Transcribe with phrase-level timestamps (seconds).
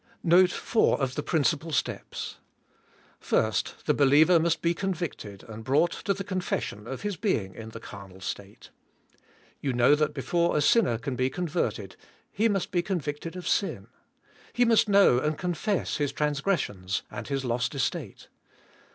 [0.23, 2.37] Note four of the principal steps.
[3.29, 3.53] 1.
[3.85, 7.79] The believer must be convicted, and broug"ht to the confession of his being" in the
[7.79, 8.71] carnal state.
[9.59, 11.97] You know that before a sinner can be converted
[12.31, 13.89] he must be convicted of sin;
[14.53, 18.27] he must know and confess his transg ressions, and his lost estate.